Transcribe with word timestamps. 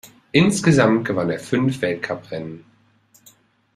Insgesamt 0.31 1.05
gewann 1.05 1.29
er 1.29 1.37
fünf 1.39 1.79
Weltcuprennen. 1.83 2.65